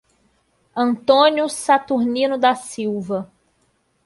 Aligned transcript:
Antônio 0.75 1.47
Saturnino 1.47 2.35
da 2.35 2.55
Silva 2.55 3.31